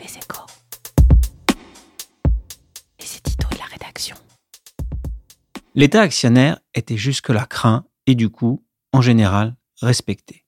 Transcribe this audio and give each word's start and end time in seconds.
Les 0.00 0.16
échos. 0.16 0.46
Et 2.98 3.04
c'est 3.04 3.22
Tito 3.22 3.48
de 3.50 3.58
la 3.58 3.64
rédaction. 3.64 4.16
L'État 5.74 6.00
actionnaire 6.00 6.60
était 6.74 6.96
jusque-là 6.96 7.44
craint 7.44 7.84
et 8.06 8.14
du 8.14 8.30
coup, 8.30 8.64
en 8.92 9.02
général, 9.02 9.56
respecté. 9.82 10.46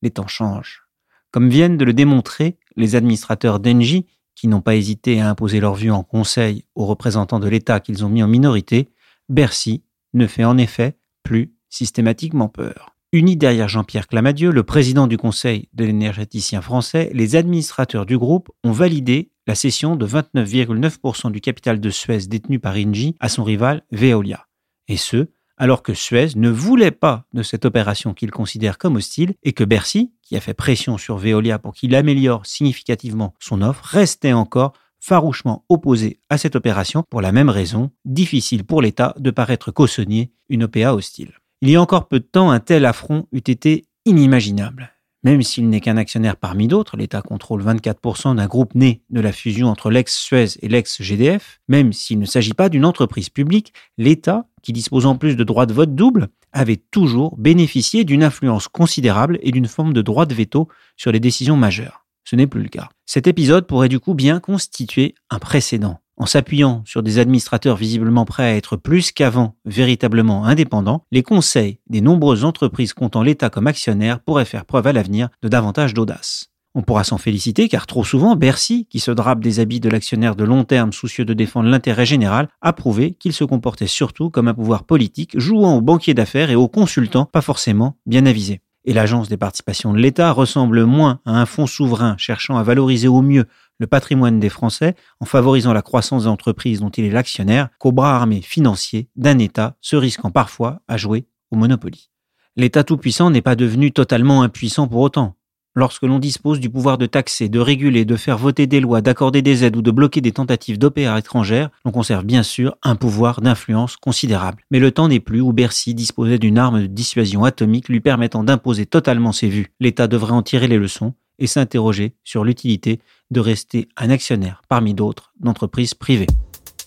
Les 0.00 0.10
temps 0.10 0.26
changent. 0.26 0.88
Comme 1.30 1.50
viennent 1.50 1.76
de 1.76 1.84
le 1.84 1.92
démontrer 1.92 2.58
les 2.76 2.94
administrateurs 2.94 3.60
d'Engie, 3.60 4.06
qui 4.34 4.48
n'ont 4.48 4.62
pas 4.62 4.76
hésité 4.76 5.20
à 5.20 5.28
imposer 5.28 5.60
leur 5.60 5.74
vue 5.74 5.90
en 5.90 6.02
conseil 6.02 6.64
aux 6.74 6.86
représentants 6.86 7.40
de 7.40 7.48
l'État 7.48 7.80
qu'ils 7.80 8.04
ont 8.04 8.08
mis 8.08 8.22
en 8.22 8.28
minorité, 8.28 8.88
Bercy 9.28 9.82
ne 10.14 10.26
fait 10.26 10.44
en 10.44 10.56
effet 10.56 10.96
plus 11.22 11.54
systématiquement 11.68 12.48
peur. 12.48 12.95
Unis 13.16 13.38
derrière 13.38 13.66
Jean-Pierre 13.66 14.08
Clamadieu, 14.08 14.50
le 14.50 14.62
président 14.62 15.06
du 15.06 15.16
Conseil 15.16 15.70
de 15.72 15.86
l'énergéticien 15.86 16.60
français, 16.60 17.10
les 17.14 17.34
administrateurs 17.34 18.04
du 18.04 18.18
groupe 18.18 18.50
ont 18.62 18.72
validé 18.72 19.30
la 19.46 19.54
cession 19.54 19.96
de 19.96 20.06
29,9% 20.06 21.32
du 21.32 21.40
capital 21.40 21.80
de 21.80 21.88
Suez 21.88 22.26
détenu 22.26 22.58
par 22.58 22.74
Engie 22.76 23.16
à 23.18 23.30
son 23.30 23.42
rival 23.42 23.84
Veolia. 23.90 24.48
Et 24.86 24.98
ce, 24.98 25.30
alors 25.56 25.82
que 25.82 25.94
Suez 25.94 26.36
ne 26.36 26.50
voulait 26.50 26.90
pas 26.90 27.24
de 27.32 27.42
cette 27.42 27.64
opération 27.64 28.12
qu'il 28.12 28.30
considère 28.30 28.76
comme 28.76 28.96
hostile 28.96 29.32
et 29.42 29.54
que 29.54 29.64
Bercy, 29.64 30.12
qui 30.20 30.36
a 30.36 30.42
fait 30.42 30.52
pression 30.52 30.98
sur 30.98 31.16
Veolia 31.16 31.58
pour 31.58 31.72
qu'il 31.72 31.94
améliore 31.94 32.44
significativement 32.44 33.32
son 33.40 33.62
offre, 33.62 33.82
restait 33.82 34.34
encore 34.34 34.74
farouchement 35.00 35.64
opposé 35.70 36.20
à 36.28 36.36
cette 36.36 36.54
opération 36.54 37.02
pour 37.08 37.22
la 37.22 37.32
même 37.32 37.48
raison, 37.48 37.92
difficile 38.04 38.64
pour 38.64 38.82
l'État 38.82 39.14
de 39.18 39.30
paraître 39.30 39.70
cautionner 39.70 40.32
une 40.50 40.64
OPA 40.64 40.92
hostile. 40.92 41.32
Il 41.62 41.70
y 41.70 41.76
a 41.76 41.80
encore 41.80 42.06
peu 42.08 42.20
de 42.20 42.24
temps, 42.24 42.50
un 42.50 42.60
tel 42.60 42.84
affront 42.84 43.26
eût 43.32 43.38
été 43.38 43.86
inimaginable. 44.04 44.92
Même 45.22 45.42
s'il 45.42 45.68
n'est 45.70 45.80
qu'un 45.80 45.96
actionnaire 45.96 46.36
parmi 46.36 46.68
d'autres, 46.68 46.96
l'État 46.96 47.22
contrôle 47.22 47.64
24% 47.64 48.36
d'un 48.36 48.46
groupe 48.46 48.74
né 48.74 49.02
de 49.10 49.20
la 49.20 49.32
fusion 49.32 49.68
entre 49.68 49.90
l'ex-Suez 49.90 50.58
et 50.60 50.68
l'ex-GDF, 50.68 51.60
même 51.66 51.92
s'il 51.92 52.18
ne 52.18 52.26
s'agit 52.26 52.52
pas 52.52 52.68
d'une 52.68 52.84
entreprise 52.84 53.30
publique, 53.30 53.72
l'État, 53.96 54.46
qui 54.62 54.72
dispose 54.72 55.06
en 55.06 55.16
plus 55.16 55.34
de 55.34 55.44
droits 55.44 55.66
de 55.66 55.72
vote 55.72 55.94
double, 55.94 56.28
avait 56.52 56.76
toujours 56.76 57.36
bénéficié 57.38 58.04
d'une 58.04 58.22
influence 58.22 58.68
considérable 58.68 59.38
et 59.42 59.50
d'une 59.50 59.66
forme 59.66 59.94
de 59.94 60.02
droit 60.02 60.26
de 60.26 60.34
veto 60.34 60.68
sur 60.96 61.10
les 61.10 61.20
décisions 61.20 61.56
majeures. 61.56 62.06
Ce 62.24 62.36
n'est 62.36 62.46
plus 62.46 62.62
le 62.62 62.68
cas. 62.68 62.88
Cet 63.06 63.26
épisode 63.26 63.66
pourrait 63.66 63.88
du 63.88 63.98
coup 63.98 64.14
bien 64.14 64.40
constituer 64.40 65.14
un 65.30 65.38
précédent 65.38 66.00
en 66.16 66.26
s'appuyant 66.26 66.82
sur 66.86 67.02
des 67.02 67.18
administrateurs 67.18 67.76
visiblement 67.76 68.24
prêts 68.24 68.44
à 68.44 68.56
être 68.56 68.76
plus 68.76 69.12
qu'avant 69.12 69.56
véritablement 69.64 70.44
indépendants, 70.44 71.04
les 71.12 71.22
conseils 71.22 71.78
des 71.88 72.00
nombreuses 72.00 72.44
entreprises 72.44 72.92
comptant 72.92 73.22
l'État 73.22 73.50
comme 73.50 73.66
actionnaire 73.66 74.20
pourraient 74.20 74.44
faire 74.44 74.64
preuve 74.64 74.86
à 74.86 74.92
l'avenir 74.92 75.28
de 75.42 75.48
davantage 75.48 75.94
d'audace. 75.94 76.50
On 76.74 76.82
pourra 76.82 77.04
s'en 77.04 77.16
féliciter 77.16 77.70
car 77.70 77.86
trop 77.86 78.04
souvent, 78.04 78.36
Bercy, 78.36 78.86
qui 78.90 79.00
se 79.00 79.10
drape 79.10 79.40
des 79.40 79.60
habits 79.60 79.80
de 79.80 79.88
l'actionnaire 79.88 80.36
de 80.36 80.44
long 80.44 80.64
terme 80.64 80.92
soucieux 80.92 81.24
de 81.24 81.32
défendre 81.32 81.70
l'intérêt 81.70 82.04
général, 82.04 82.48
a 82.60 82.74
prouvé 82.74 83.14
qu'il 83.14 83.32
se 83.32 83.44
comportait 83.44 83.86
surtout 83.86 84.28
comme 84.28 84.48
un 84.48 84.52
pouvoir 84.52 84.84
politique 84.84 85.38
jouant 85.38 85.76
aux 85.76 85.80
banquiers 85.80 86.12
d'affaires 86.12 86.50
et 86.50 86.54
aux 86.54 86.68
consultants 86.68 87.24
pas 87.24 87.40
forcément 87.40 87.96
bien 88.04 88.26
avisés. 88.26 88.60
Et 88.88 88.92
l'agence 88.92 89.28
des 89.28 89.36
participations 89.36 89.92
de 89.92 89.98
l'État 89.98 90.30
ressemble 90.30 90.84
moins 90.84 91.20
à 91.26 91.40
un 91.40 91.44
fonds 91.44 91.66
souverain 91.66 92.16
cherchant 92.18 92.56
à 92.56 92.62
valoriser 92.62 93.08
au 93.08 93.20
mieux 93.20 93.46
le 93.78 93.88
patrimoine 93.88 94.38
des 94.38 94.48
Français 94.48 94.94
en 95.18 95.24
favorisant 95.26 95.72
la 95.72 95.82
croissance 95.82 96.22
des 96.22 96.28
entreprises 96.28 96.80
dont 96.80 96.90
il 96.90 97.04
est 97.04 97.10
l'actionnaire 97.10 97.68
qu'au 97.78 97.90
bras 97.90 98.14
armé 98.14 98.40
financier 98.42 99.08
d'un 99.16 99.38
État 99.38 99.76
se 99.80 99.96
risquant 99.96 100.30
parfois 100.30 100.82
à 100.86 100.96
jouer 100.96 101.26
au 101.50 101.56
Monopoly. 101.56 102.10
L'État 102.54 102.84
tout-puissant 102.84 103.30
n'est 103.30 103.42
pas 103.42 103.56
devenu 103.56 103.90
totalement 103.90 104.42
impuissant 104.42 104.86
pour 104.86 105.00
autant. 105.00 105.36
Lorsque 105.78 106.04
l'on 106.04 106.18
dispose 106.18 106.58
du 106.58 106.70
pouvoir 106.70 106.96
de 106.96 107.04
taxer, 107.04 107.50
de 107.50 107.60
réguler, 107.60 108.06
de 108.06 108.16
faire 108.16 108.38
voter 108.38 108.66
des 108.66 108.80
lois, 108.80 109.02
d'accorder 109.02 109.42
des 109.42 109.62
aides 109.62 109.76
ou 109.76 109.82
de 109.82 109.90
bloquer 109.90 110.22
des 110.22 110.32
tentatives 110.32 110.78
d'opéra 110.78 111.18
étrangères, 111.18 111.68
l'on 111.84 111.92
conserve 111.92 112.24
bien 112.24 112.42
sûr 112.42 112.78
un 112.82 112.96
pouvoir 112.96 113.42
d'influence 113.42 113.96
considérable. 113.98 114.64
Mais 114.70 114.78
le 114.78 114.90
temps 114.90 115.08
n'est 115.08 115.20
plus 115.20 115.42
où 115.42 115.52
Bercy 115.52 115.92
disposait 115.92 116.38
d'une 116.38 116.56
arme 116.56 116.80
de 116.80 116.86
dissuasion 116.86 117.44
atomique 117.44 117.90
lui 117.90 118.00
permettant 118.00 118.42
d'imposer 118.42 118.86
totalement 118.86 119.32
ses 119.32 119.48
vues. 119.48 119.70
L'État 119.78 120.08
devrait 120.08 120.32
en 120.32 120.42
tirer 120.42 120.66
les 120.66 120.78
leçons 120.78 121.12
et 121.38 121.46
s'interroger 121.46 122.14
sur 122.24 122.42
l'utilité 122.42 122.98
de 123.30 123.40
rester 123.40 123.88
un 123.98 124.08
actionnaire 124.08 124.62
parmi 124.70 124.94
d'autres 124.94 125.34
d'entreprises 125.40 125.92
privées. 125.92 126.26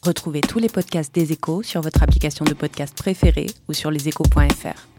Retrouvez 0.02 0.42
tous 0.42 0.58
les 0.58 0.70
podcasts 0.70 1.14
des 1.14 1.32
échos 1.32 1.62
sur 1.62 1.82
votre 1.82 2.02
application 2.02 2.44
de 2.44 2.56
podcast 2.56 2.98
préférée 2.98 3.52
ou 3.68 3.74
sur 3.74 3.92
leséchos.fr. 3.92 4.99